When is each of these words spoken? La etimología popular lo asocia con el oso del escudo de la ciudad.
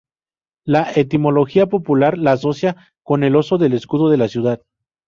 La 0.65 0.91
etimología 0.95 1.67
popular 1.67 2.17
lo 2.17 2.31
asocia 2.31 2.91
con 3.03 3.23
el 3.23 3.35
oso 3.35 3.59
del 3.59 3.73
escudo 3.73 4.09
de 4.09 4.17
la 4.17 4.27
ciudad. 4.29 4.59